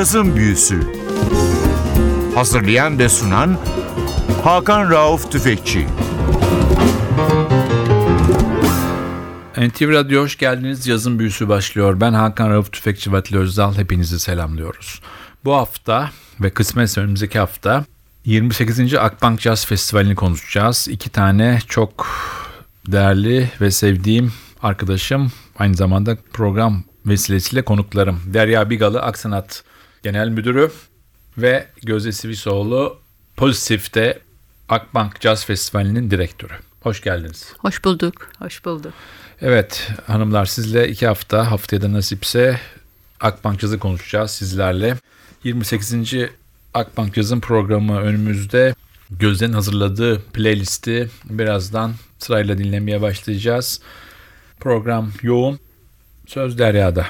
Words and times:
Cazın 0.00 0.36
Büyüsü 0.36 0.80
Hazırlayan 2.34 2.98
ve 2.98 3.08
sunan 3.08 3.58
Hakan 4.44 4.90
Rauf 4.90 5.32
Tüfekçi 5.32 5.86
NTV 9.56 9.92
Radyo 9.92 10.22
hoş 10.22 10.38
geldiniz. 10.38 10.86
Yazın 10.86 11.18
büyüsü 11.18 11.48
başlıyor. 11.48 12.00
Ben 12.00 12.12
Hakan 12.12 12.50
Rauf 12.50 12.72
Tüfekçi 12.72 13.12
Vatili 13.12 13.38
Özdal. 13.38 13.74
Hepinizi 13.74 14.20
selamlıyoruz. 14.20 15.00
Bu 15.44 15.54
hafta 15.54 16.10
ve 16.40 16.50
kısmetse 16.50 17.00
önümüzdeki 17.00 17.38
hafta 17.38 17.84
28. 18.24 18.94
Akbank 18.94 19.40
Jazz 19.40 19.66
Festivali'ni 19.66 20.14
konuşacağız. 20.14 20.88
İki 20.90 21.10
tane 21.10 21.58
çok 21.68 22.06
değerli 22.86 23.50
ve 23.60 23.70
sevdiğim 23.70 24.32
arkadaşım, 24.62 25.32
aynı 25.58 25.74
zamanda 25.74 26.16
program 26.32 26.84
vesilesiyle 27.06 27.62
konuklarım. 27.62 28.20
Derya 28.26 28.70
Bigalı, 28.70 29.02
Aksanat 29.02 29.64
Genel 30.02 30.28
Müdürü 30.28 30.70
ve 31.38 31.66
Gözde 31.82 32.12
Sivisoğlu, 32.12 32.98
Pozitif'te 33.36 34.18
Akbank 34.68 35.20
Jazz 35.20 35.44
Festivali'nin 35.44 36.10
direktörü. 36.10 36.52
Hoş 36.80 37.00
geldiniz. 37.00 37.52
Hoş 37.58 37.84
bulduk. 37.84 38.30
Hoş 38.38 38.64
bulduk. 38.64 38.92
Evet 39.40 39.90
hanımlar 40.06 40.46
sizle 40.46 40.88
iki 40.88 41.06
hafta 41.06 41.50
haftaya 41.50 41.82
da 41.82 41.92
nasipse 41.92 42.60
Akbank 43.20 43.60
Jazz'ı 43.60 43.78
konuşacağız 43.78 44.30
sizlerle. 44.30 44.96
28. 45.44 45.94
Akbank 46.74 47.14
Jazz'ın 47.14 47.40
programı 47.40 48.00
önümüzde. 48.00 48.74
Gözden 49.10 49.52
hazırladığı 49.52 50.22
playlisti 50.22 51.10
birazdan 51.24 51.94
sırayla 52.18 52.58
dinlemeye 52.58 53.02
başlayacağız. 53.02 53.80
Program 54.60 55.12
yoğun. 55.22 55.58
Söz 56.26 56.58
Derya'da. 56.58 57.06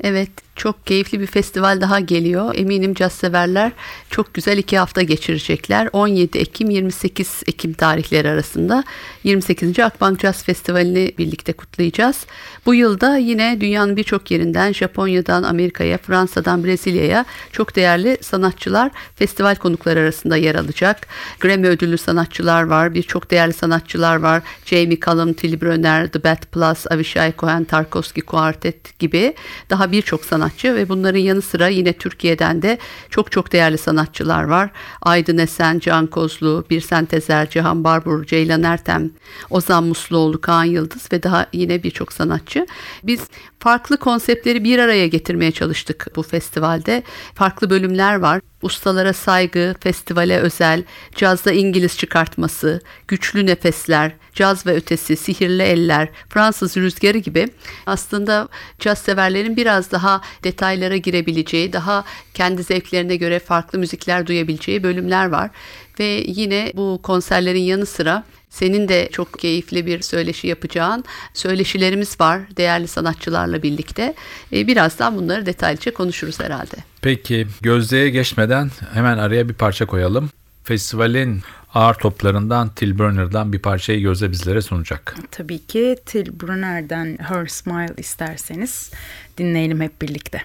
Evet 0.00 0.30
çok 0.60 0.86
keyifli 0.86 1.20
bir 1.20 1.26
festival 1.26 1.80
daha 1.80 2.00
geliyor. 2.00 2.54
Eminim 2.54 2.94
caz 2.94 3.12
severler 3.12 3.72
çok 4.10 4.34
güzel 4.34 4.58
iki 4.58 4.78
hafta 4.78 5.02
geçirecekler. 5.02 5.88
17 5.92 6.38
Ekim 6.38 6.70
28 6.70 7.42
Ekim 7.46 7.72
tarihleri 7.72 8.28
arasında 8.28 8.84
28. 9.24 9.78
Akbank 9.78 10.20
Jazz 10.20 10.44
Festivali'ni 10.44 11.12
birlikte 11.18 11.52
kutlayacağız. 11.52 12.26
Bu 12.66 12.74
yılda 12.74 13.16
yine 13.16 13.60
dünyanın 13.60 13.96
birçok 13.96 14.30
yerinden 14.30 14.72
Japonya'dan 14.72 15.42
Amerika'ya, 15.42 15.98
Fransa'dan 15.98 16.64
Brezilya'ya 16.64 17.24
çok 17.52 17.76
değerli 17.76 18.18
sanatçılar 18.20 18.90
festival 19.16 19.54
konukları 19.54 20.00
arasında 20.00 20.36
yer 20.36 20.54
alacak. 20.54 21.06
Grammy 21.40 21.68
ödüllü 21.68 21.98
sanatçılar 21.98 22.62
var, 22.62 22.94
birçok 22.94 23.30
değerli 23.30 23.52
sanatçılar 23.52 24.16
var. 24.16 24.42
Jamie 24.64 25.00
Cullum, 25.00 25.32
Tilly 25.32 25.60
Brönner, 25.60 26.08
The 26.08 26.24
Bad 26.24 26.42
Plus, 26.52 26.86
Avishai 26.90 27.34
Cohen, 27.38 27.64
Tarkovsky 27.64 28.26
Quartet 28.26 28.98
gibi 28.98 29.34
daha 29.70 29.89
birçok 29.92 30.24
sanatçı 30.24 30.40
sanatçı 30.40 30.74
ve 30.74 30.88
bunların 30.88 31.18
yanı 31.18 31.42
sıra 31.42 31.68
yine 31.68 31.92
Türkiye'den 31.92 32.62
de 32.62 32.78
çok 33.10 33.32
çok 33.32 33.52
değerli 33.52 33.78
sanatçılar 33.78 34.44
var. 34.44 34.70
Aydın 35.02 35.38
Esen, 35.38 35.78
Can 35.78 36.06
Kozlu, 36.06 36.64
Birsen 36.70 37.06
Tezer, 37.06 37.50
Cihan 37.50 37.84
Barbur, 37.84 38.24
Ceylan 38.24 38.62
Ertem, 38.62 39.10
Ozan 39.50 39.84
Musluoğlu, 39.84 40.40
Kaan 40.40 40.64
Yıldız 40.64 41.12
ve 41.12 41.22
daha 41.22 41.46
yine 41.52 41.82
birçok 41.82 42.12
sanatçı. 42.12 42.66
Biz 43.02 43.20
farklı 43.58 43.96
konseptleri 43.96 44.64
bir 44.64 44.78
araya 44.78 45.06
getirmeye 45.06 45.52
çalıştık 45.52 46.06
bu 46.16 46.22
festivalde. 46.22 47.02
Farklı 47.34 47.70
bölümler 47.70 48.20
var. 48.20 48.40
Ustalara 48.62 49.12
saygı, 49.12 49.74
festivale 49.80 50.38
özel, 50.38 50.84
cazda 51.14 51.52
İngiliz 51.52 51.98
çıkartması, 51.98 52.80
güçlü 53.08 53.46
nefesler, 53.46 54.12
caz 54.34 54.66
ve 54.66 54.74
ötesi, 54.74 55.16
sihirli 55.16 55.62
eller, 55.62 56.08
Fransız 56.28 56.76
rüzgarı 56.76 57.18
gibi 57.18 57.48
aslında 57.86 58.48
caz 58.78 58.98
severlerin 58.98 59.56
biraz 59.56 59.90
daha 59.90 60.20
detaylara 60.44 60.96
girebileceği, 60.96 61.72
daha 61.72 62.04
kendi 62.34 62.62
zevklerine 62.62 63.16
göre 63.16 63.38
farklı 63.38 63.78
müzikler 63.78 64.26
duyabileceği 64.26 64.82
bölümler 64.82 65.26
var. 65.26 65.50
Ve 65.98 66.24
yine 66.26 66.72
bu 66.74 67.00
konserlerin 67.02 67.62
yanı 67.62 67.86
sıra 67.86 68.24
senin 68.50 68.88
de 68.88 69.08
çok 69.12 69.38
keyifli 69.38 69.86
bir 69.86 70.00
söyleşi 70.02 70.46
yapacağın 70.46 71.04
söyleşilerimiz 71.34 72.20
var 72.20 72.40
değerli 72.56 72.88
sanatçılarla 72.88 73.62
birlikte. 73.62 74.14
E, 74.52 74.66
birazdan 74.66 75.16
bunları 75.16 75.46
detaylıca 75.46 75.94
konuşuruz 75.94 76.40
herhalde. 76.40 76.76
Peki 77.02 77.46
Gözde'ye 77.60 78.10
geçmeden 78.10 78.70
hemen 78.94 79.18
araya 79.18 79.48
bir 79.48 79.54
parça 79.54 79.86
koyalım. 79.86 80.30
Festivalin 80.64 81.42
ağır 81.74 81.94
toplarından 81.94 82.68
Till 82.68 82.98
Brunner'dan 82.98 83.52
bir 83.52 83.58
parçayı 83.58 84.00
Gözde 84.00 84.30
bizlere 84.30 84.62
sunacak. 84.62 85.16
Tabii 85.30 85.66
ki 85.66 85.96
Till 86.06 86.40
Brunner'den 86.40 87.18
Her 87.20 87.46
Smile 87.46 87.94
isterseniz 87.96 88.90
dinleyelim 89.38 89.80
hep 89.80 90.02
birlikte. 90.02 90.42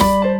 Müzik 0.00 0.33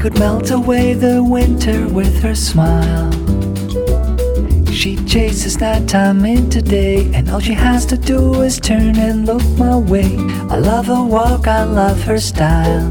could 0.00 0.18
melt 0.18 0.50
away 0.50 0.94
the 0.94 1.22
winter 1.22 1.86
with 1.86 2.22
her 2.22 2.34
smile. 2.34 3.12
She 4.72 4.96
chases 5.04 5.58
that 5.58 5.90
time 5.90 6.24
into 6.24 6.62
day, 6.62 7.12
and 7.12 7.28
all 7.28 7.38
she 7.38 7.52
has 7.52 7.84
to 7.86 7.98
do 7.98 8.40
is 8.40 8.58
turn 8.58 8.96
and 8.96 9.26
look 9.26 9.44
my 9.58 9.76
way. 9.76 10.16
I 10.48 10.56
love 10.56 10.86
her 10.86 11.04
walk, 11.04 11.46
I 11.46 11.64
love 11.64 12.02
her 12.04 12.18
style. 12.18 12.90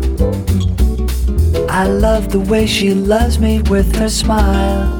I 1.67 1.87
love 1.87 2.31
the 2.31 2.45
way 2.47 2.67
she 2.67 2.93
loves 2.93 3.39
me 3.39 3.63
with 3.63 3.95
her 3.95 4.09
smile. 4.09 4.93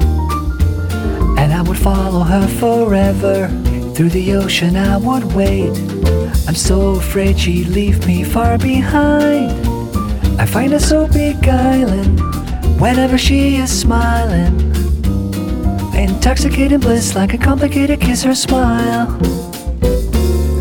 And 1.38 1.53
I 1.53 1.62
would 1.62 1.78
follow 1.78 2.22
her 2.22 2.47
forever. 2.47 3.50
Through 3.94 4.09
the 4.09 4.34
ocean 4.34 4.76
I 4.76 4.97
would 4.97 5.26
wait. 5.34 5.78
I'm 6.47 6.56
so 6.56 6.96
afraid 6.96 7.40
she'd 7.40 7.68
leave 7.68 8.08
me 8.08 8.24
far 8.24 8.58
behind. 8.58 9.59
Find 10.51 10.71
her 10.71 10.79
so 10.79 11.07
beguiling 11.07 12.17
whenever 12.79 13.19
she 13.19 13.57
is 13.57 13.69
smiling. 13.69 14.59
Intoxicating 15.93 16.79
bliss 16.79 17.13
like 17.13 17.35
a 17.35 17.37
complicated 17.37 18.01
kiss 18.01 18.25
or 18.25 18.33
smile. 18.33 19.07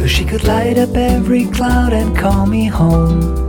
She 0.07 0.27
could 0.27 0.45
light 0.45 0.77
up 0.79 0.95
every 0.95 1.47
cloud 1.47 1.95
and 1.95 2.17
call 2.17 2.45
me 2.45 2.67
home. 2.67 3.49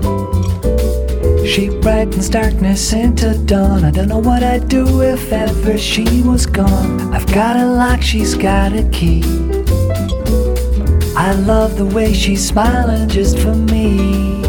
She 1.45 1.69
brightens 1.81 2.29
darkness 2.29 2.94
into 2.94 3.38
dawn. 3.45 3.83
I 3.83 3.91
don't 3.91 4.07
know 4.07 4.19
what 4.19 4.41
I'd 4.41 4.69
do 4.69 5.01
if 5.01 5.33
ever 5.33 5.77
she 5.77 6.21
was 6.21 6.45
gone. 6.45 7.13
I've 7.13 7.27
got 7.33 7.57
a 7.57 7.66
lock, 7.66 8.01
she's 8.01 8.35
got 8.35 8.71
a 8.71 8.88
key. 8.91 9.23
I 11.17 11.33
love 11.33 11.77
the 11.77 11.89
way 11.94 12.13
she's 12.13 12.47
smiling 12.47 13.09
just 13.09 13.39
for 13.39 13.56
me. 13.56 14.49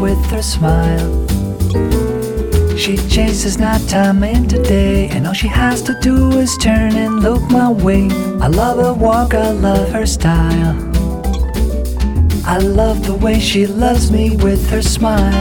With 0.00 0.24
her 0.26 0.42
smile. 0.42 1.26
She 2.76 2.96
chases 3.08 3.58
nighttime 3.58 4.22
into 4.22 4.62
day, 4.62 5.08
and 5.08 5.26
all 5.26 5.32
she 5.32 5.48
has 5.48 5.82
to 5.82 5.98
do 6.00 6.30
is 6.32 6.56
turn 6.58 6.94
and 6.96 7.20
look 7.20 7.42
my 7.50 7.70
way. 7.70 8.08
I 8.40 8.48
love 8.48 8.78
her 8.78 8.92
walk, 8.92 9.34
I 9.34 9.50
love 9.50 9.90
her 9.90 10.06
style. 10.06 10.76
I 12.46 12.58
love 12.58 13.06
the 13.06 13.14
way 13.14 13.40
she 13.40 13.66
loves 13.66 14.12
me 14.12 14.36
with 14.36 14.68
her 14.70 14.82
smile. 14.82 15.34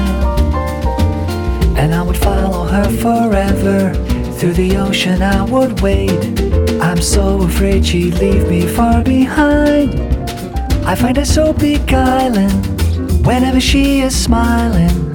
And 1.77 1.93
I 1.93 2.01
would 2.01 2.17
follow 2.17 2.65
her 2.65 2.89
forever. 3.03 3.93
Through 4.37 4.53
the 4.53 4.77
ocean 4.77 5.21
I 5.21 5.43
would 5.43 5.81
wade. 5.81 6.39
I'm 6.81 7.01
so 7.01 7.41
afraid 7.41 7.85
she'd 7.85 8.15
leave 8.15 8.49
me 8.49 8.65
far 8.67 9.03
behind. 9.03 9.99
I 10.85 10.95
find 10.95 11.17
her 11.17 11.25
so 11.25 11.53
beguiling 11.53 12.72
whenever 13.23 13.59
she 13.59 14.01
is 14.01 14.15
smiling. 14.15 15.13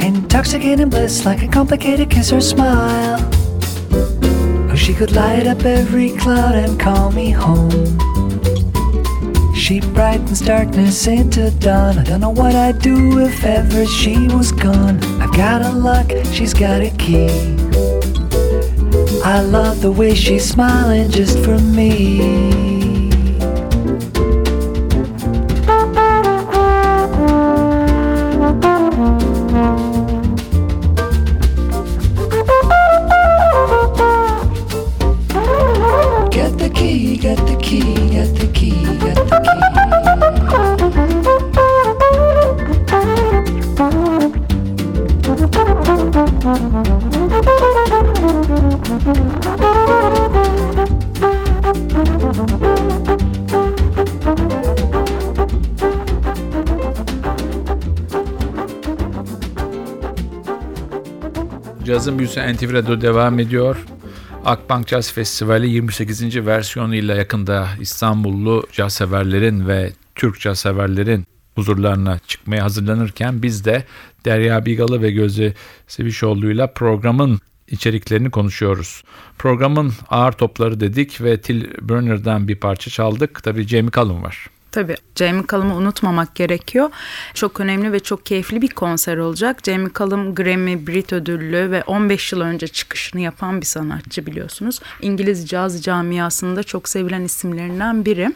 Intoxicating 0.00 0.88
bliss 0.88 1.24
like 1.24 1.42
a 1.42 1.48
complicated 1.48 2.10
kiss 2.10 2.32
or 2.32 2.40
smile. 2.40 3.20
Or 4.70 4.76
she 4.76 4.94
could 4.94 5.12
light 5.12 5.46
up 5.46 5.64
every 5.64 6.16
cloud 6.16 6.54
and 6.54 6.80
call 6.80 7.12
me 7.12 7.30
home. 7.30 7.98
She 9.54 9.80
brightens 9.80 10.40
darkness 10.40 11.06
into 11.06 11.50
dawn. 11.50 11.98
I 11.98 12.04
don't 12.04 12.20
know 12.20 12.30
what 12.30 12.54
I'd 12.54 12.78
do 12.78 13.18
if 13.18 13.44
ever 13.44 13.84
she 13.84 14.28
was 14.28 14.50
gone. 14.50 15.02
I've 15.20 15.32
got 15.36 15.62
a 15.62 15.72
lock, 15.72 16.10
she's 16.32 16.54
got 16.54 16.80
a 16.80 16.90
key. 16.96 17.28
I 19.24 19.42
love 19.42 19.82
the 19.82 19.92
way 19.92 20.14
she's 20.14 20.48
smiling 20.48 21.10
just 21.10 21.38
for 21.40 21.58
me. 21.58 22.77
Cazın 61.88 62.18
büyüsü 62.18 62.40
NTV 62.40 62.72
Radyo 62.72 63.00
devam 63.00 63.38
ediyor. 63.38 63.76
Akbank 64.44 64.86
Caz 64.86 65.12
Festivali 65.12 65.70
28. 65.70 66.46
versiyonuyla 66.46 67.16
yakında 67.16 67.68
İstanbullu 67.80 68.66
caz 68.72 68.92
severlerin 68.92 69.68
ve 69.68 69.92
Türk 70.14 70.40
caz 70.40 70.58
severlerin 70.58 71.26
huzurlarına 71.54 72.18
çıkmaya 72.18 72.64
hazırlanırken 72.64 73.42
biz 73.42 73.64
de 73.64 73.84
Derya 74.24 74.66
Bigalı 74.66 75.02
ve 75.02 75.10
Gözde 75.10 75.54
Sevişoğlu'yla 75.86 76.66
programın 76.66 77.40
içeriklerini 77.68 78.30
konuşuyoruz. 78.30 79.04
Programın 79.38 79.92
ağır 80.10 80.32
topları 80.32 80.80
dedik 80.80 81.20
ve 81.20 81.40
Till 81.40 81.64
Brunner'dan 81.88 82.48
bir 82.48 82.56
parça 82.56 82.90
çaldık. 82.90 83.42
Tabii 83.42 83.68
Jamie 83.68 83.90
Cullum 83.90 84.22
var. 84.22 84.50
Tabii 84.78 84.96
Jamie 85.14 85.46
Cullum'u 85.48 85.74
unutmamak 85.74 86.34
gerekiyor. 86.34 86.90
Çok 87.34 87.60
önemli 87.60 87.92
ve 87.92 88.00
çok 88.00 88.26
keyifli 88.26 88.62
bir 88.62 88.68
konser 88.68 89.16
olacak. 89.16 89.60
Jamie 89.66 89.92
Cullum 89.94 90.34
Grammy, 90.34 90.86
Brit 90.86 91.12
ödüllü 91.12 91.70
ve 91.70 91.82
15 91.82 92.32
yıl 92.32 92.40
önce 92.40 92.68
çıkışını 92.68 93.20
yapan 93.20 93.60
bir 93.60 93.66
sanatçı 93.66 94.26
biliyorsunuz. 94.26 94.80
İngiliz 95.02 95.48
caz 95.48 95.82
camiasında 95.82 96.62
çok 96.62 96.88
sevilen 96.88 97.22
isimlerinden 97.22 98.04
biri. 98.04 98.34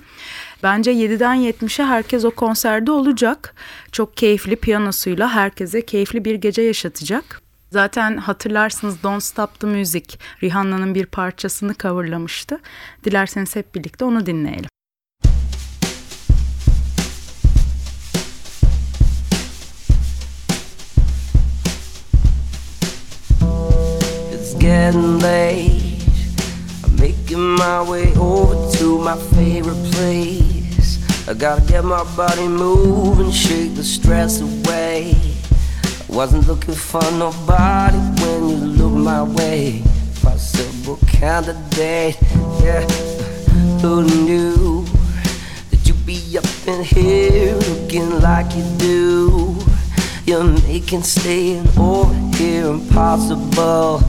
Bence 0.62 0.92
7'den 0.92 1.36
70'e 1.36 1.84
herkes 1.84 2.24
o 2.24 2.30
konserde 2.30 2.90
olacak. 2.90 3.54
Çok 3.92 4.16
keyifli 4.16 4.56
piyanosuyla 4.56 5.28
herkese 5.28 5.86
keyifli 5.86 6.24
bir 6.24 6.34
gece 6.34 6.62
yaşatacak. 6.62 7.42
Zaten 7.70 8.16
hatırlarsınız 8.16 9.02
Don't 9.02 9.22
Stop 9.22 9.60
the 9.60 9.66
Music 9.66 10.18
Rihanna'nın 10.42 10.94
bir 10.94 11.06
parçasını 11.06 11.74
coverlamıştı. 11.74 12.60
Dilerseniz 13.04 13.56
hep 13.56 13.74
birlikte 13.74 14.04
onu 14.04 14.26
dinleyelim. 14.26 14.71
Getting 24.72 25.18
late. 25.18 26.02
I'm 26.82 26.96
making 26.96 27.46
my 27.62 27.82
way 27.90 28.14
over 28.14 28.56
to 28.78 28.86
my 29.08 29.16
favorite 29.34 29.82
place. 29.92 31.28
I 31.28 31.34
gotta 31.34 31.60
get 31.72 31.84
my 31.84 32.04
body 32.16 32.48
moving, 32.48 33.30
shake 33.30 33.74
the 33.74 33.84
stress 33.84 34.40
away. 34.40 35.14
I 35.84 36.16
wasn't 36.18 36.46
looking 36.48 36.74
for 36.74 37.04
nobody 37.24 37.98
when 38.20 38.40
you 38.48 38.56
looked 38.78 39.00
my 39.12 39.22
way. 39.38 39.82
Possible 40.22 40.98
candidate, 41.06 42.16
yeah. 42.64 42.82
Who 43.82 44.04
knew 44.24 44.86
that 45.68 45.80
you'd 45.86 46.06
be 46.06 46.18
up 46.38 46.48
in 46.66 46.82
here 46.82 47.54
looking 47.68 48.10
like 48.20 48.48
you 48.56 48.64
do? 48.78 49.58
You're 50.24 50.50
making 50.66 51.02
staying 51.02 51.68
over 51.76 52.14
here 52.36 52.68
impossible. 52.68 54.00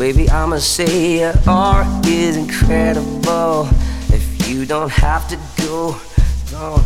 Baby, 0.00 0.30
I'ma 0.30 0.56
say 0.56 1.18
your 1.18 1.34
art 1.46 2.06
is 2.06 2.34
incredible. 2.34 3.68
If 4.08 4.48
you 4.48 4.64
don't 4.64 4.90
have 4.90 5.28
to 5.28 5.36
go, 5.58 5.94
no. 6.50 6.82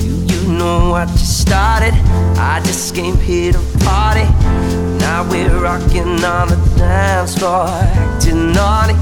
Do 0.00 0.34
you 0.34 0.52
know 0.52 0.90
what 0.90 1.08
you 1.12 1.18
started? 1.18 1.94
I 2.36 2.60
just 2.64 2.92
came 2.92 3.16
here 3.18 3.52
to 3.52 3.60
party. 3.84 4.26
Now 4.98 5.24
we're 5.30 5.60
rocking 5.60 6.24
on 6.24 6.48
the 6.48 6.74
dance 6.76 7.38
floor, 7.38 7.68
acting 7.68 8.50
naughty. 8.50 8.94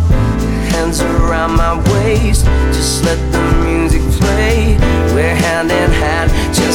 Hands 0.72 1.00
around 1.00 1.56
my 1.56 1.76
waist, 1.94 2.44
just 2.74 3.02
let 3.02 3.18
the 3.32 3.40
music 3.64 4.02
play. 4.20 4.76
We're 5.14 5.34
hand 5.34 5.70
in 5.70 5.90
hand, 5.90 6.30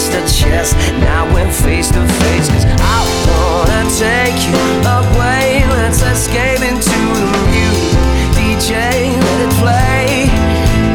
chest 0.08 0.12
to 0.12 0.44
chest. 0.44 0.76
Now 1.00 1.26
we're 1.34 1.52
face 1.52 1.90
to 1.92 2.02
face, 2.24 2.50
cause 2.50 2.66
I 2.66 3.00
wanna 3.28 3.84
take 3.98 4.38
you 4.48 4.58
away. 4.86 5.66
Let's 5.70 6.02
escape 6.02 6.62
into 6.62 7.00
the 7.14 7.42
music. 7.52 7.98
DJ, 8.36 8.72
let 8.72 9.40
it 9.42 9.54
play. 9.60 10.30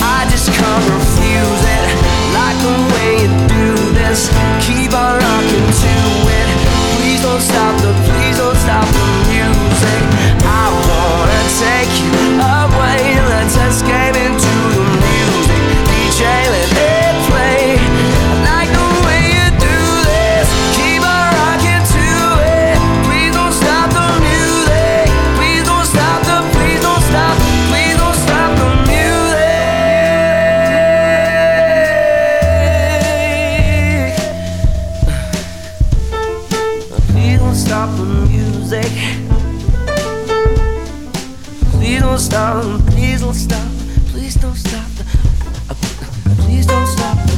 I 0.01 0.27
just 0.31 0.49
can't 0.53 0.85
refuse 0.89 1.63
it. 1.79 1.89
Like 2.37 2.59
the 2.63 2.77
way 2.93 3.11
you 3.23 3.31
do 3.49 3.69
this. 3.95 4.29
Keep 4.67 4.95
on 4.95 5.19
rocking 5.19 5.69
to 5.83 5.95
it. 6.41 6.49
Please 6.97 7.23
don't 7.23 7.41
stop 7.41 7.81
the, 7.83 8.02
don't 42.13 42.21
stop, 42.21 42.87
please 42.89 43.23
don't 43.23 43.33
stop, 43.33 43.69
please 44.09 44.35
don't 44.35 44.55
stop. 44.55 44.85
Uh, 45.71 45.73
uh, 45.73 46.35
please 46.45 46.67
don't 46.67 46.87
stop 46.87 47.32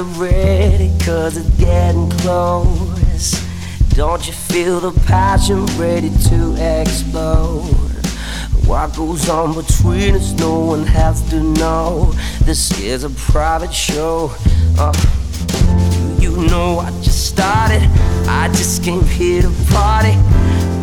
are 0.00 0.20
ready? 0.20 0.90
Cause 1.04 1.36
it's 1.36 1.48
getting 1.58 2.08
close. 2.10 3.32
Don't 3.90 4.26
you 4.26 4.32
feel 4.32 4.80
the 4.80 4.98
passion 5.06 5.66
ready 5.76 6.10
to 6.28 6.54
explode? 6.58 7.66
What 8.66 8.96
goes 8.96 9.28
on 9.28 9.54
between 9.54 10.14
us, 10.14 10.32
no 10.32 10.60
one 10.60 10.84
has 10.86 11.28
to 11.30 11.42
know. 11.42 12.12
This 12.44 12.78
is 12.80 13.04
a 13.04 13.10
private 13.10 13.74
show. 13.74 14.30
Uh, 14.78 14.92
you 16.18 16.36
know 16.46 16.78
I 16.78 16.90
just 17.02 17.26
started. 17.26 17.82
I 18.26 18.48
just 18.48 18.82
came 18.82 19.04
here 19.04 19.42
to 19.42 19.52
party. 19.68 20.14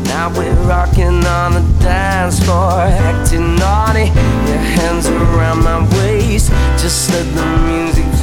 Now 0.09 0.31
we're 0.37 0.53
rocking 0.67 1.25
on 1.25 1.53
the 1.53 1.79
dance 1.81 2.43
floor, 2.43 2.81
acting 2.81 3.55
naughty. 3.55 4.05
Your 4.49 4.63
hands 4.77 5.07
around 5.07 5.63
my 5.63 5.79
waist, 5.97 6.49
just 6.77 7.09
let 7.11 7.25
the 7.35 7.45
music 7.65 8.16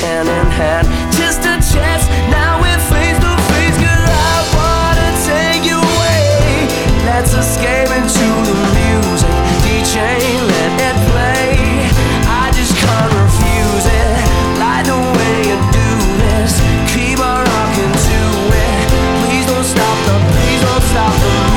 hand 0.00 0.28
in 0.28 0.46
hand, 0.50 0.86
just 1.12 1.40
a 1.44 1.56
chance. 1.60 2.08
Now 2.30 2.60
we're 2.60 2.82
face 2.88 3.18
to 3.20 3.32
face, 3.52 3.76
cause 3.76 4.06
I 4.08 4.36
wanna 4.56 5.10
take 5.28 5.62
you 5.68 5.78
away. 5.78 6.68
Let's 7.04 7.32
escape 7.34 7.90
into 7.92 8.28
the 8.48 8.56
music. 8.76 9.34
DJ, 9.64 9.96
let 10.48 10.72
it 10.88 10.96
play. 11.10 11.88
I 12.24 12.50
just 12.56 12.74
can't 12.76 13.12
refuse 13.22 13.86
it. 13.86 14.16
Like 14.62 14.86
the 14.86 14.96
way 14.96 15.36
you 15.50 15.58
do 15.76 15.90
this. 16.24 16.52
Keep 16.92 17.20
on 17.20 17.44
rocking 17.44 17.94
to 18.08 18.20
it. 18.64 18.86
Please 19.26 19.46
don't 19.46 19.64
stop 19.64 19.96
the, 20.08 20.16
please 20.32 20.60
don't 20.62 20.84
stop 20.90 21.14
the 21.20 21.51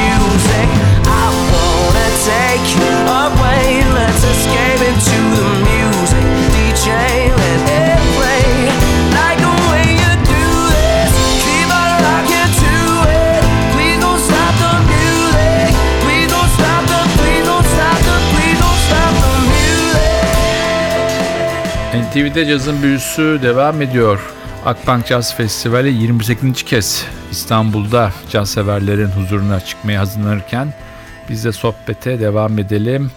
NTV'de 22.16 22.46
cazın 22.46 22.84
büyüsü 22.84 23.40
devam 23.44 23.82
ediyor. 23.82 24.34
Akbank 24.66 25.08
Caz 25.08 25.36
Festivali 25.36 25.94
28. 25.94 26.64
kez 26.64 27.06
İstanbul'da 27.32 28.12
caz 28.30 28.50
severlerin 28.50 29.08
huzuruna 29.08 29.60
çıkmaya 29.60 30.00
hazırlanırken 30.00 30.74
biz 31.30 31.46
de 31.46 31.52
sohbete 31.52 32.20
devam 32.20 32.60
edelim. 32.60 33.12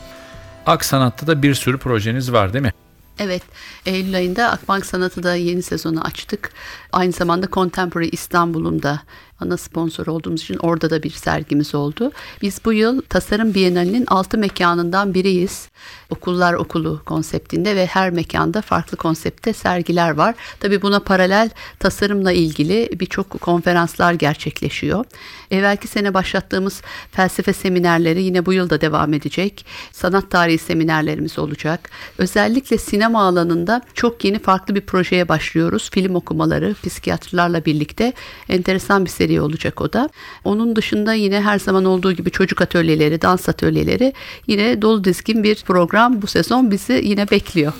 Ak 0.66 0.84
Sanat'ta 0.84 1.26
da 1.26 1.42
bir 1.42 1.54
sürü 1.54 1.78
projeniz 1.78 2.32
var 2.32 2.52
değil 2.52 2.62
mi? 2.62 2.72
Evet, 3.18 3.42
Eylül 3.86 4.16
ayında 4.16 4.50
Akbank 4.50 4.86
Sanatı 4.86 5.22
da 5.22 5.34
yeni 5.34 5.62
sezonu 5.62 6.04
açtık. 6.04 6.50
Aynı 6.92 7.12
zamanda 7.12 7.46
Contemporary 7.52 8.08
İstanbul'un 8.12 8.82
da 8.82 9.00
ana 9.40 9.56
sponsor 9.56 10.06
olduğumuz 10.06 10.42
için 10.42 10.56
orada 10.56 10.90
da 10.90 11.02
bir 11.02 11.10
sergimiz 11.10 11.74
oldu. 11.74 12.12
Biz 12.42 12.60
bu 12.64 12.72
yıl 12.72 13.00
Tasarım 13.00 13.54
Bienalinin 13.54 14.06
altı 14.06 14.38
mekanından 14.38 15.14
biriyiz. 15.14 15.68
Okullar 16.10 16.54
Okulu 16.54 17.02
konseptinde 17.06 17.76
ve 17.76 17.86
her 17.86 18.10
mekanda 18.10 18.62
farklı 18.62 18.96
konsepte 18.96 19.52
sergiler 19.52 20.10
var. 20.10 20.34
Tabii 20.60 20.82
buna 20.82 21.00
paralel 21.00 21.50
tasarımla 21.78 22.32
ilgili 22.32 22.88
birçok 23.00 23.30
konferanslar 23.30 24.12
gerçekleşiyor. 24.12 25.04
Evvelki 25.50 25.88
sene 25.88 26.14
başlattığımız 26.14 26.82
felsefe 27.12 27.52
seminerleri 27.52 28.22
yine 28.22 28.46
bu 28.46 28.52
yıl 28.52 28.70
da 28.70 28.80
devam 28.80 29.14
edecek. 29.14 29.66
Sanat 29.92 30.30
tarihi 30.30 30.58
seminerlerimiz 30.58 31.38
olacak. 31.38 31.90
Özellikle 32.18 32.78
sinema 32.78 33.22
alanında 33.22 33.82
çok 33.94 34.24
yeni 34.24 34.38
farklı 34.38 34.74
bir 34.74 34.80
projeye 34.80 35.28
başlıyoruz. 35.28 35.90
Film 35.90 36.14
okumaları 36.14 36.74
psikiyatrlarla 36.82 37.64
birlikte 37.64 38.12
enteresan 38.48 39.04
bir 39.04 39.10
seri 39.10 39.27
olacak 39.36 39.80
o 39.80 39.92
da. 39.92 40.08
Onun 40.44 40.76
dışında 40.76 41.12
yine 41.14 41.40
her 41.40 41.58
zaman 41.58 41.84
olduğu 41.84 42.12
gibi 42.12 42.30
çocuk 42.30 42.60
atölyeleri, 42.60 43.22
dans 43.22 43.48
atölyeleri 43.48 44.12
yine 44.46 44.82
dolu 44.82 45.04
dizgin 45.04 45.42
bir 45.42 45.62
program 45.66 46.22
bu 46.22 46.26
sezon 46.26 46.70
bizi 46.70 47.00
yine 47.04 47.30
bekliyor. 47.30 47.72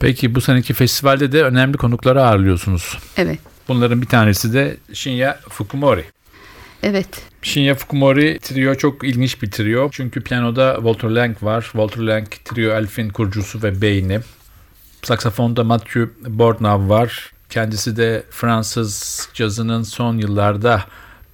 Peki 0.00 0.34
bu 0.34 0.40
seneki 0.40 0.74
festivalde 0.74 1.32
de 1.32 1.44
önemli 1.44 1.76
konukları 1.76 2.22
ağırlıyorsunuz. 2.22 2.98
Evet. 3.16 3.38
Bunların 3.68 4.02
bir 4.02 4.06
tanesi 4.06 4.52
de 4.52 4.76
Shinya 4.92 5.38
Fukumori. 5.48 6.04
Evet. 6.82 7.08
Shinya 7.42 7.74
Fukumori 7.74 8.38
trio 8.42 8.74
çok 8.74 9.04
ilginç 9.04 9.42
bir 9.42 9.50
trio. 9.50 9.88
Çünkü 9.92 10.20
piyanoda 10.20 10.74
Walter 10.74 11.08
Lang 11.08 11.42
var. 11.42 11.62
Walter 11.62 12.02
Lang 12.02 12.30
trio 12.44 12.72
Elf'in 12.72 13.08
kurucusu 13.08 13.62
ve 13.62 13.82
beyni. 13.82 14.20
Saksafonda 15.02 15.64
Matthew 15.64 16.08
Bornav 16.26 16.88
var. 16.88 17.32
Kendisi 17.50 17.96
de 17.96 18.24
Fransız 18.30 19.28
cazının 19.34 19.82
son 19.82 20.18
yıllarda 20.18 20.84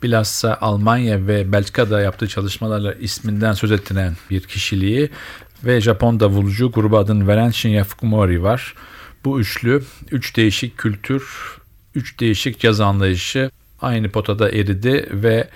bilhassa 0.03 0.59
Almanya 0.61 1.27
ve 1.27 1.53
Belçika'da 1.53 2.01
yaptığı 2.01 2.29
çalışmalarla 2.29 2.95
isminden 2.95 3.53
söz 3.53 3.73
ettiren 3.73 4.17
bir 4.31 4.41
kişiliği 4.41 5.11
ve 5.65 5.81
Japon 5.81 6.21
davulcu 6.21 6.73
gruba 6.73 6.99
adını 6.99 7.27
veren 7.27 7.51
Shinya 7.51 7.85
Fukumori 7.85 8.43
var. 8.43 8.75
Bu 9.25 9.41
üçlü, 9.41 9.83
üç 10.11 10.37
değişik 10.37 10.79
kültür, 10.79 11.25
üç 11.95 12.21
değişik 12.21 12.61
caz 12.61 12.81
anlayışı 12.81 13.51
aynı 13.81 14.11
potada 14.11 14.51
eridi 14.51 15.09
ve 15.13 15.49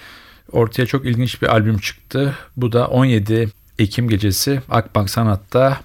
ortaya 0.52 0.86
çok 0.86 1.06
ilginç 1.06 1.42
bir 1.42 1.46
albüm 1.46 1.78
çıktı. 1.78 2.34
Bu 2.56 2.72
da 2.72 2.88
17 2.88 3.48
Ekim 3.78 4.08
gecesi 4.08 4.62
Akbank 4.70 5.10
Sanat'ta 5.10 5.80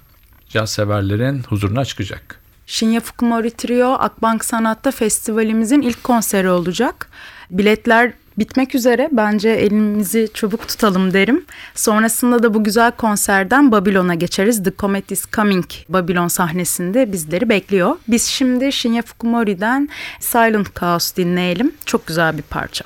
caz 0.48 0.72
severlerin 0.72 1.42
huzuruna 1.42 1.84
çıkacak. 1.84 2.43
Shinya 2.66 3.00
Fukumori 3.00 3.50
Trio 3.50 3.92
Akbank 3.92 4.44
Sanat'ta 4.44 4.90
festivalimizin 4.90 5.82
ilk 5.82 6.04
konseri 6.04 6.50
olacak. 6.50 7.10
Biletler 7.50 8.12
bitmek 8.38 8.74
üzere. 8.74 9.08
Bence 9.12 9.50
elimizi 9.50 10.28
çabuk 10.34 10.68
tutalım 10.68 11.12
derim. 11.12 11.44
Sonrasında 11.74 12.42
da 12.42 12.54
bu 12.54 12.64
güzel 12.64 12.92
konserden 12.92 13.72
Babylon'a 13.72 14.14
geçeriz. 14.14 14.62
The 14.62 14.72
Comet 14.78 15.12
is 15.12 15.24
Coming 15.32 15.66
Babylon 15.88 16.28
sahnesinde 16.28 17.12
bizleri 17.12 17.48
bekliyor. 17.48 17.96
Biz 18.08 18.26
şimdi 18.26 18.72
Shinya 18.72 19.02
Fukumori'den 19.02 19.88
Silent 20.20 20.80
Chaos 20.80 21.16
dinleyelim. 21.16 21.74
Çok 21.86 22.06
güzel 22.06 22.36
bir 22.36 22.42
parça. 22.42 22.84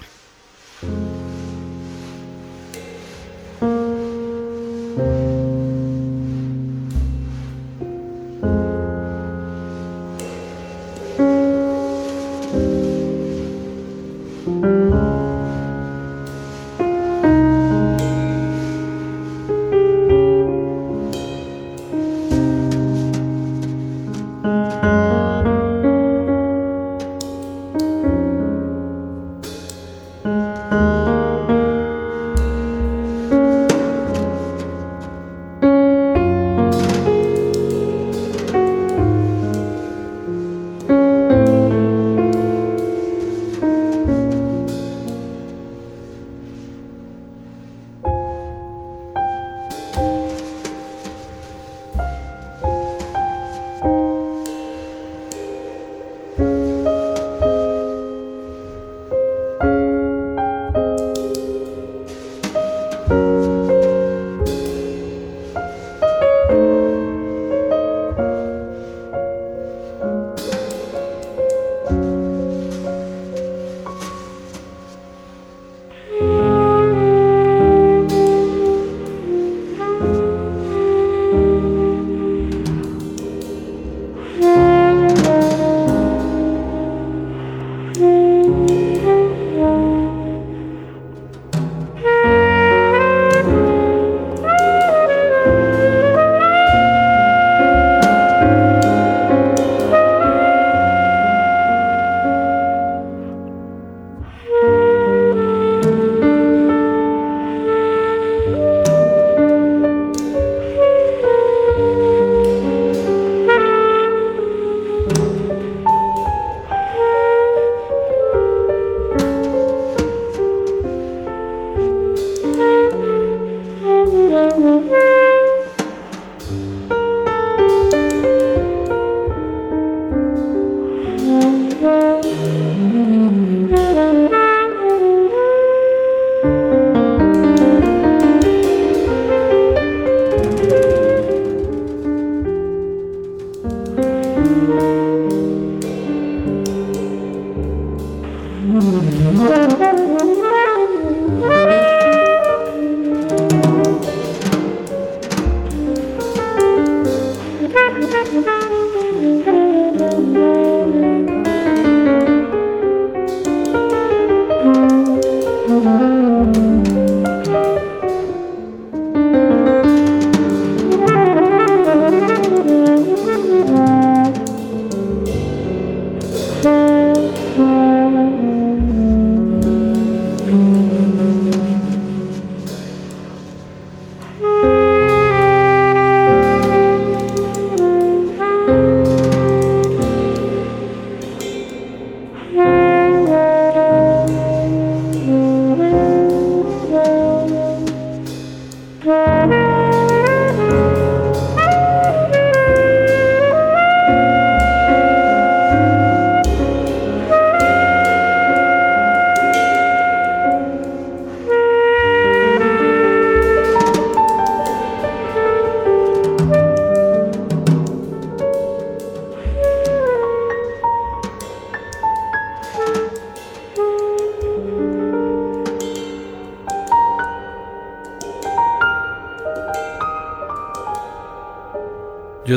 Thank 0.81 1.28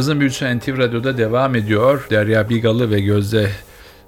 Cazın 0.02 0.20
Büyüsü 0.20 0.58
NTV 0.58 0.78
Radyo'da 0.78 1.18
devam 1.18 1.56
ediyor. 1.56 2.08
Derya 2.10 2.50
Bigalı 2.50 2.92
ve 2.92 3.02
Gözde 3.02 3.52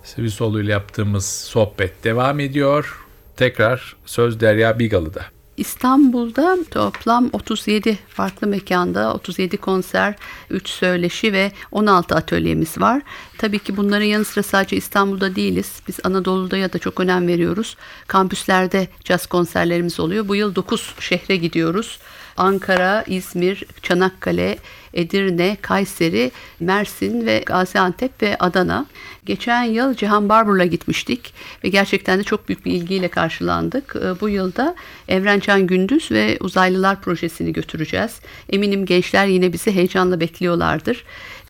Sivisoğlu 0.03 0.61
ile 0.61 0.71
yaptığımız 0.71 1.25
sohbet 1.25 2.03
devam 2.03 2.39
ediyor. 2.39 3.05
Tekrar 3.37 3.95
söz 4.05 4.39
Derya 4.39 4.79
Bigalı'da. 4.79 5.25
İstanbul'da 5.57 6.57
toplam 6.71 7.29
37 7.33 7.99
farklı 8.07 8.47
mekanda 8.47 9.13
37 9.13 9.57
konser, 9.57 10.15
3 10.49 10.69
söyleşi 10.69 11.33
ve 11.33 11.51
16 11.71 12.15
atölyemiz 12.15 12.81
var. 12.81 13.01
Tabii 13.37 13.59
ki 13.59 13.77
bunların 13.77 14.05
yanı 14.05 14.25
sıra 14.25 14.43
sadece 14.43 14.75
İstanbul'da 14.75 15.35
değiliz. 15.35 15.81
Biz 15.87 15.99
Anadolu'da 16.03 16.57
ya 16.57 16.73
da 16.73 16.79
çok 16.79 16.99
önem 16.99 17.27
veriyoruz. 17.27 17.77
Kampüslerde 18.07 18.87
caz 19.03 19.25
konserlerimiz 19.25 19.99
oluyor. 19.99 20.27
Bu 20.27 20.35
yıl 20.35 20.55
9 20.55 20.95
şehre 20.99 21.35
gidiyoruz. 21.35 21.99
Ankara, 22.37 23.03
İzmir, 23.07 23.63
Çanakkale, 23.81 24.57
Edirne, 24.93 25.57
Kayseri, 25.61 26.31
Mersin 26.59 27.25
ve 27.25 27.43
Gaziantep 27.45 28.21
ve 28.21 28.37
Adana. 28.39 28.85
Geçen 29.25 29.63
yıl 29.63 29.93
Cihan 29.93 30.29
Barbur'la 30.29 30.65
gitmiştik 30.65 31.33
ve 31.63 31.69
gerçekten 31.69 32.19
de 32.19 32.23
çok 32.23 32.47
büyük 32.47 32.65
bir 32.65 32.71
ilgiyle 32.71 33.07
karşılandık. 33.07 33.95
Ee, 33.95 34.21
bu 34.21 34.29
yılda 34.29 34.75
Evrencan 35.07 35.67
Gündüz 35.67 36.11
ve 36.11 36.37
Uzaylılar 36.39 37.01
projesini 37.01 37.53
götüreceğiz. 37.53 38.19
Eminim 38.49 38.85
gençler 38.85 39.25
yine 39.25 39.53
bizi 39.53 39.71
heyecanla 39.71 40.19
bekliyorlardır. 40.19 41.03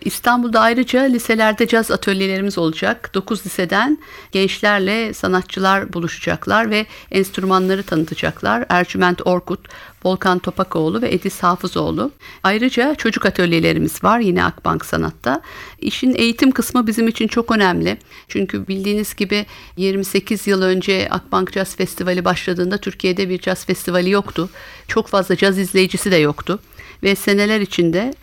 İstanbul'da 0.05 0.59
ayrıca 0.59 1.01
liselerde 1.01 1.67
caz 1.67 1.91
atölyelerimiz 1.91 2.57
olacak. 2.57 3.11
9 3.13 3.45
liseden 3.45 3.97
gençlerle 4.31 5.13
sanatçılar 5.13 5.93
buluşacaklar 5.93 6.69
ve 6.69 6.85
enstrümanları 7.11 7.83
tanıtacaklar. 7.83 8.65
Ercüment 8.69 9.27
Orkut, 9.27 9.59
Volkan 10.03 10.39
Topakoğlu 10.39 11.01
ve 11.01 11.13
Edis 11.13 11.43
Hafızoğlu. 11.43 12.11
Ayrıca 12.43 12.95
çocuk 12.95 13.25
atölyelerimiz 13.25 14.03
var 14.03 14.19
yine 14.19 14.43
Akbank 14.43 14.85
Sanat'ta. 14.85 15.41
İşin 15.79 16.15
eğitim 16.15 16.51
kısmı 16.51 16.87
bizim 16.87 17.07
için 17.07 17.27
çok 17.27 17.51
önemli. 17.51 17.97
Çünkü 18.27 18.67
bildiğiniz 18.67 19.15
gibi 19.15 19.45
28 19.77 20.47
yıl 20.47 20.61
önce 20.61 21.07
Akbank 21.11 21.53
Caz 21.53 21.75
Festivali 21.75 22.25
başladığında 22.25 22.77
Türkiye'de 22.77 23.29
bir 23.29 23.39
caz 23.39 23.65
festivali 23.65 24.09
yoktu. 24.09 24.49
Çok 24.87 25.07
fazla 25.07 25.35
caz 25.35 25.57
izleyicisi 25.57 26.11
de 26.11 26.15
yoktu. 26.15 26.59
Ve 27.03 27.15
seneler 27.15 27.61
içinde 27.61 28.13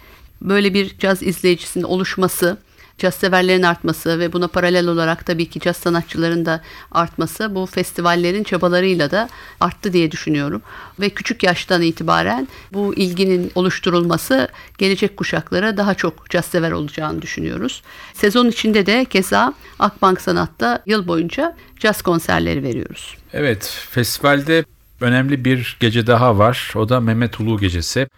böyle 0.42 0.74
bir 0.74 0.98
caz 0.98 1.22
izleyicisinin 1.22 1.84
oluşması, 1.84 2.58
caz 3.00 3.14
severlerin 3.14 3.62
artması 3.62 4.18
ve 4.18 4.32
buna 4.32 4.48
paralel 4.48 4.86
olarak 4.86 5.26
tabii 5.26 5.46
ki 5.46 5.60
caz 5.60 5.76
sanatçıların 5.76 6.46
da 6.46 6.60
artması 6.92 7.54
bu 7.54 7.66
festivallerin 7.66 8.44
çabalarıyla 8.44 9.10
da 9.10 9.28
arttı 9.60 9.92
diye 9.92 10.10
düşünüyorum. 10.10 10.62
Ve 11.00 11.10
küçük 11.10 11.42
yaştan 11.42 11.82
itibaren 11.82 12.48
bu 12.72 12.94
ilginin 12.94 13.52
oluşturulması 13.54 14.48
gelecek 14.78 15.16
kuşaklara 15.16 15.76
daha 15.76 15.94
çok 15.94 16.30
caz 16.30 16.44
sever 16.44 16.70
olacağını 16.70 17.22
düşünüyoruz. 17.22 17.82
Sezon 18.14 18.48
içinde 18.48 18.86
de 18.86 19.04
keza 19.04 19.54
Akbank 19.78 20.20
Sanat'ta 20.20 20.82
yıl 20.86 21.08
boyunca 21.08 21.56
caz 21.78 22.02
konserleri 22.02 22.62
veriyoruz. 22.62 23.16
Evet, 23.32 23.86
festivalde 23.90 24.64
önemli 25.00 25.44
bir 25.44 25.76
gece 25.80 26.06
daha 26.06 26.38
var. 26.38 26.72
O 26.76 26.88
da 26.88 27.00
Mehmet 27.00 27.40
Ulu 27.40 27.58
Gecesi. 27.58 28.08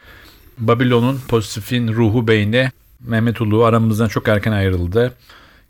Babilon'un 0.67 1.21
pozitifin 1.29 1.89
ruhu 1.89 2.29
beyni 2.29 2.71
Mehmet 3.01 3.41
Ulu 3.41 3.65
aramızdan 3.65 4.09
çok 4.09 4.29
erken 4.29 4.53
ayrıldı. 4.53 5.15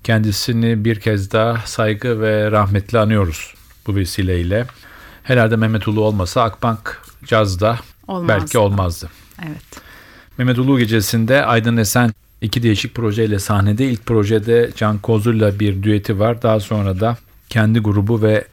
Kendisini 0.05 0.85
bir 0.85 1.00
kez 1.00 1.33
daha 1.33 1.59
saygı 1.64 2.20
ve 2.20 2.50
rahmetle 2.50 2.98
anıyoruz 2.98 3.55
bu 3.87 3.96
vesileyle. 3.96 4.66
Herhalde 5.22 5.57
Mehmet 5.57 5.88
Ulu 5.88 6.05
olmasa 6.05 6.42
Akbank 6.42 7.02
Caz'da 7.24 7.78
Olmazdı. 8.09 8.28
belki 8.28 8.59
olmazdı. 8.59 9.09
Evet. 9.46 9.62
Mehmet 10.38 10.59
Ulu 10.59 10.78
gecesinde 10.78 11.44
Aydın 11.44 11.76
Esen 11.76 12.11
iki 12.40 12.62
değişik 12.62 12.94
projeyle 12.94 13.38
sahnede. 13.38 13.85
İlk 13.87 14.07
projede 14.07 14.70
Can 14.76 14.98
Kozlu'yla 14.98 15.61
bir 15.61 15.83
düeti 15.83 16.18
var. 16.18 16.42
Daha 16.42 16.61
sonra 16.61 17.00
da 17.00 17.16
kendi 17.48 17.78
grubu 17.78 18.22
ve 18.22 18.44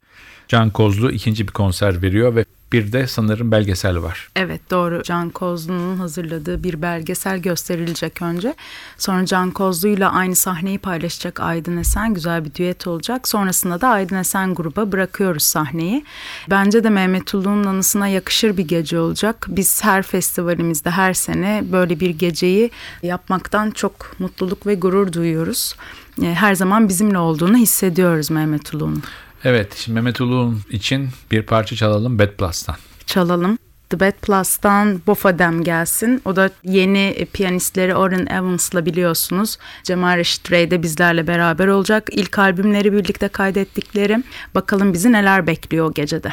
Can 0.48 0.70
Kozlu 0.70 1.10
ikinci 1.10 1.48
bir 1.48 1.52
konser 1.52 2.02
veriyor 2.02 2.34
ve 2.34 2.44
bir 2.72 2.92
de 2.92 3.06
sanırım 3.06 3.50
belgesel 3.52 4.02
var. 4.02 4.28
Evet 4.36 4.70
doğru. 4.70 5.02
Can 5.02 5.30
Kozlu'nun 5.30 5.96
hazırladığı 5.96 6.62
bir 6.64 6.82
belgesel 6.82 7.38
gösterilecek 7.38 8.22
önce. 8.22 8.54
Sonra 8.98 9.26
Can 9.26 9.50
Kozlu'yla 9.50 10.12
aynı 10.12 10.36
sahneyi 10.36 10.78
paylaşacak 10.78 11.40
Aydın 11.40 11.76
Esen. 11.76 12.14
Güzel 12.14 12.44
bir 12.44 12.54
düet 12.54 12.86
olacak. 12.86 13.28
Sonrasında 13.28 13.80
da 13.80 13.88
Aydın 13.88 14.16
Esen 14.16 14.54
gruba 14.54 14.92
bırakıyoruz 14.92 15.42
sahneyi. 15.42 16.04
Bence 16.50 16.84
de 16.84 16.90
Mehmet 16.90 17.34
Ulu'nun 17.34 17.64
anısına 17.64 18.08
yakışır 18.08 18.56
bir 18.56 18.68
gece 18.68 18.98
olacak. 19.00 19.46
Biz 19.48 19.84
her 19.84 20.02
festivalimizde 20.02 20.90
her 20.90 21.14
sene 21.14 21.64
böyle 21.72 22.00
bir 22.00 22.10
geceyi 22.10 22.70
yapmaktan 23.02 23.70
çok 23.70 24.12
mutluluk 24.18 24.66
ve 24.66 24.74
gurur 24.74 25.12
duyuyoruz. 25.12 25.76
E, 26.22 26.34
Her 26.34 26.54
zaman 26.54 26.88
bizimle 26.88 27.18
olduğunu 27.18 27.56
hissediyoruz 27.56 28.30
Mehmet 28.30 28.74
Ulu'nun. 28.74 29.02
Evet, 29.44 29.76
şimdi 29.76 29.94
Mehmet 29.94 30.20
Ulu'nun 30.20 30.60
için 30.70 31.08
bir 31.30 31.42
parça 31.42 31.76
çalalım 31.76 32.18
Bad 32.18 32.36
Plus'tan. 32.36 32.76
çalalım. 33.06 33.58
The 33.90 34.00
Bad 34.00 34.12
Plus'tan 34.22 35.02
Bofadem 35.06 35.64
gelsin. 35.64 36.22
O 36.24 36.36
da 36.36 36.50
yeni 36.64 37.26
piyanistleri 37.32 37.94
Oren 37.94 38.26
Evans'la 38.26 38.86
biliyorsunuz. 38.86 39.58
Cemal 39.84 40.16
Reşit 40.16 40.52
Rey 40.52 40.70
de 40.70 40.82
bizlerle 40.82 41.26
beraber 41.26 41.66
olacak. 41.66 42.08
İlk 42.12 42.38
albümleri 42.38 42.92
birlikte 42.92 43.28
kaydettikleri. 43.28 44.22
Bakalım 44.54 44.92
bizi 44.92 45.12
neler 45.12 45.46
bekliyor 45.46 45.86
o 45.86 45.92
gecede. 45.92 46.32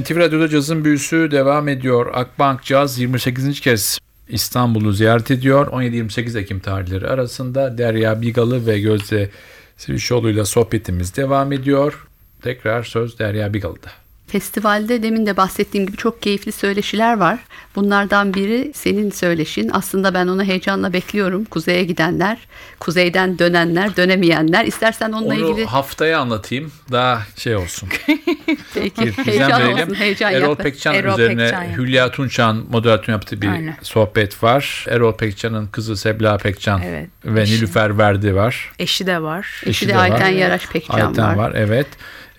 NTV 0.00 0.16
Radyo'da 0.16 0.48
cazın 0.48 0.84
büyüsü 0.84 1.30
devam 1.30 1.68
ediyor. 1.68 2.10
Akbank 2.14 2.62
Caz 2.62 2.98
28. 2.98 3.60
kez 3.60 3.98
İstanbul'u 4.28 4.92
ziyaret 4.92 5.30
ediyor. 5.30 5.66
17-28 5.66 6.38
Ekim 6.38 6.60
tarihleri 6.60 7.08
arasında 7.08 7.78
Derya 7.78 8.22
Bigalı 8.22 8.66
ve 8.66 8.80
Gözde 8.80 9.30
Sivişoğlu 9.76 10.30
ile 10.30 10.44
sohbetimiz 10.44 11.16
devam 11.16 11.52
ediyor. 11.52 12.06
Tekrar 12.42 12.82
söz 12.82 13.18
Derya 13.18 13.54
Bigalı'da. 13.54 14.03
Festivalde 14.34 15.02
demin 15.02 15.26
de 15.26 15.36
bahsettiğim 15.36 15.86
gibi 15.86 15.96
çok 15.96 16.22
keyifli 16.22 16.52
söyleşiler 16.52 17.16
var. 17.16 17.38
Bunlardan 17.76 18.34
biri 18.34 18.72
senin 18.74 19.10
söyleşin. 19.10 19.70
Aslında 19.72 20.14
ben 20.14 20.26
onu 20.26 20.44
heyecanla 20.44 20.92
bekliyorum. 20.92 21.44
Kuzeye 21.44 21.84
gidenler, 21.84 22.38
kuzeyden 22.80 23.38
dönenler, 23.38 23.96
dönemeyenler. 23.96 24.64
İstersen 24.64 25.12
onunla 25.12 25.34
Onu 25.34 25.50
ilgili 25.50 25.66
haftaya 25.66 26.18
anlatayım. 26.20 26.72
Daha 26.92 27.22
şey 27.36 27.56
olsun. 27.56 27.88
peki 28.74 29.12
heyecan 29.24 29.62
verelim. 29.62 29.82
olsun, 29.82 29.94
heyecan 29.94 30.32
Erol 30.32 30.48
yap. 30.48 30.58
Pekcan 30.58 30.94
Erol 30.94 31.12
üzerine 31.12 31.44
Pekcan. 31.44 31.78
Hülya 31.78 32.10
Tunçan 32.10 32.64
moderatör 32.70 33.12
yaptığı 33.12 33.42
bir 33.42 33.48
Aynen. 33.48 33.76
sohbet 33.82 34.42
var. 34.42 34.86
Erol 34.88 35.16
Pekcan'ın 35.16 35.66
kızı 35.66 35.96
Sebla 35.96 36.38
Pekcan 36.38 36.82
Evet, 36.82 37.08
ve 37.24 37.42
eşi. 37.42 37.54
Nilüfer 37.54 37.98
Verdi 37.98 38.34
var. 38.34 38.72
Eşi 38.78 39.06
de 39.06 39.22
var. 39.22 39.62
Eşi 39.66 39.88
de 39.88 39.92
de 39.92 39.96
var. 39.96 40.10
Ayten 40.10 40.28
Yaraş 40.28 40.66
Pekcan 40.68 41.06
Ayten 41.08 41.24
var. 41.24 41.36
var. 41.36 41.52
evet. 41.56 41.86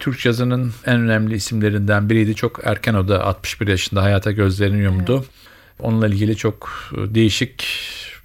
Türk 0.06 0.26
yazının 0.26 0.74
en 0.86 0.96
önemli 0.96 1.36
isimlerinden 1.36 2.10
biriydi. 2.10 2.36
Çok 2.36 2.60
erken 2.64 2.94
o 2.94 3.08
da 3.08 3.26
61 3.26 3.68
yaşında 3.68 4.04
hayata 4.04 4.32
gözlerini 4.32 4.82
yumdu. 4.82 5.26
Onunla 5.80 6.08
ilgili 6.08 6.36
çok 6.36 6.70
değişik 6.96 7.68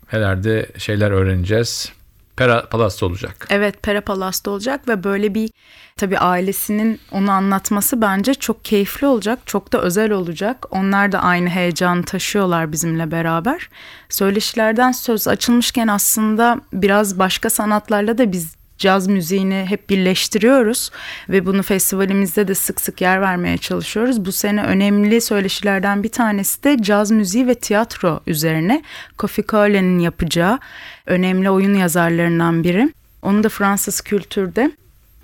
herhalde 0.06 0.66
şeyler 0.78 1.10
öğreneceğiz. 1.10 1.92
Pera 2.36 2.68
Palas'ta 2.68 3.06
olacak. 3.06 3.46
Evet 3.50 3.82
Pera 3.82 4.00
Palas'ta 4.00 4.50
olacak 4.50 4.88
ve 4.88 5.04
böyle 5.04 5.34
bir 5.34 5.50
tabii 5.96 6.18
ailesinin 6.18 7.00
onu 7.12 7.30
anlatması 7.30 8.00
bence 8.02 8.34
çok 8.34 8.64
keyifli 8.64 9.06
olacak. 9.06 9.38
Çok 9.46 9.72
da 9.72 9.80
özel 9.80 10.10
olacak. 10.10 10.66
Onlar 10.70 11.12
da 11.12 11.22
aynı 11.22 11.48
heyecanı 11.48 12.02
taşıyorlar 12.02 12.72
bizimle 12.72 13.10
beraber. 13.10 13.68
Söyleşilerden 14.08 14.92
söz 14.92 15.28
açılmışken 15.28 15.88
aslında 15.88 16.60
biraz 16.72 17.18
başka 17.18 17.50
sanatlarla 17.50 18.18
da 18.18 18.32
biz 18.32 18.59
caz 18.80 19.06
müziğini 19.06 19.66
hep 19.68 19.90
birleştiriyoruz 19.90 20.90
ve 21.28 21.46
bunu 21.46 21.62
festivalimizde 21.62 22.48
de 22.48 22.54
sık 22.54 22.80
sık 22.80 23.00
yer 23.00 23.20
vermeye 23.20 23.58
çalışıyoruz. 23.58 24.24
Bu 24.24 24.32
sene 24.32 24.62
önemli 24.62 25.20
söyleşilerden 25.20 26.02
bir 26.02 26.08
tanesi 26.08 26.64
de 26.64 26.76
caz 26.82 27.10
müziği 27.10 27.46
ve 27.46 27.54
tiyatro 27.54 28.20
üzerine. 28.26 28.82
Kofi 29.18 29.44
Cole'nin 29.48 29.98
yapacağı 29.98 30.58
önemli 31.06 31.50
oyun 31.50 31.74
yazarlarından 31.74 32.64
biri. 32.64 32.92
Onu 33.22 33.44
da 33.44 33.48
Fransız 33.48 34.00
kültürde 34.00 34.72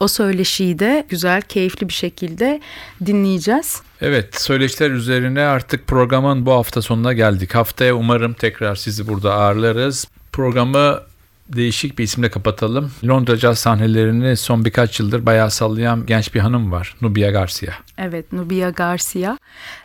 o 0.00 0.08
söyleşiyi 0.08 0.78
de 0.78 1.06
güzel, 1.08 1.42
keyifli 1.42 1.88
bir 1.88 1.94
şekilde 1.94 2.60
dinleyeceğiz. 3.06 3.82
Evet 4.00 4.40
söyleşiler 4.40 4.90
üzerine 4.90 5.40
artık 5.40 5.86
programın 5.86 6.46
bu 6.46 6.52
hafta 6.52 6.82
sonuna 6.82 7.12
geldik. 7.12 7.54
Haftaya 7.54 7.94
umarım 7.94 8.32
tekrar 8.32 8.74
sizi 8.74 9.08
burada 9.08 9.34
ağırlarız. 9.34 10.08
Programı 10.32 11.00
değişik 11.48 11.98
bir 11.98 12.04
isimle 12.04 12.30
kapatalım. 12.30 12.92
Londra 13.04 13.36
caz 13.36 13.58
sahnelerini 13.58 14.36
son 14.36 14.64
birkaç 14.64 15.00
yıldır 15.00 15.26
bayağı 15.26 15.50
sallayan 15.50 16.06
genç 16.06 16.34
bir 16.34 16.40
hanım 16.40 16.72
var. 16.72 16.96
Nubia 17.00 17.30
Garcia. 17.30 17.72
Evet, 17.98 18.32
Nubia 18.32 18.70
Garcia. 18.70 19.38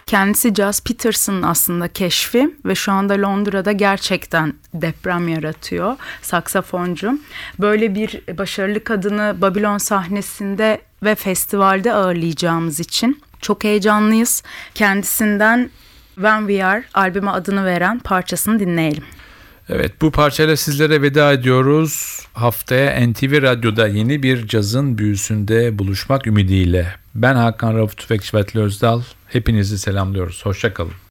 Kendisi 0.05 0.53
Jazz 0.55 0.83
Peterson 0.83 1.41
aslında 1.41 1.87
keşfi 1.87 2.55
ve 2.65 2.75
şu 2.75 2.91
anda 2.91 3.13
Londra'da 3.13 3.71
gerçekten 3.71 4.53
deprem 4.73 5.27
yaratıyor. 5.27 5.95
Saksafoncu. 6.21 7.19
Böyle 7.59 7.95
bir 7.95 8.37
başarılı 8.37 8.83
kadını 8.83 9.35
Babylon 9.41 9.77
sahnesinde 9.77 10.81
ve 11.03 11.15
festivalde 11.15 11.93
ağırlayacağımız 11.93 12.79
için 12.79 13.21
çok 13.41 13.63
heyecanlıyız. 13.63 14.43
Kendisinden 14.75 15.69
When 16.15 16.39
We 16.39 16.65
Are 16.65 16.83
albüme 16.93 17.31
adını 17.31 17.65
veren 17.65 17.99
parçasını 17.99 18.59
dinleyelim. 18.59 19.03
Evet 19.73 20.01
bu 20.01 20.11
parçayla 20.11 20.57
sizlere 20.57 21.01
veda 21.01 21.33
ediyoruz. 21.33 22.19
Haftaya 22.33 23.07
NTV 23.07 23.41
Radyo'da 23.41 23.87
yeni 23.87 24.23
bir 24.23 24.47
cazın 24.47 24.97
büyüsünde 24.97 25.79
buluşmak 25.79 26.27
ümidiyle. 26.27 26.95
Ben 27.15 27.35
Hakan 27.35 27.77
Rauf 27.77 27.97
Tüfekçi 27.97 28.37
Vatli 28.37 28.59
Özdal. 28.59 29.01
Hepinizi 29.27 29.79
selamlıyoruz. 29.79 30.45
Hoşçakalın. 30.45 31.10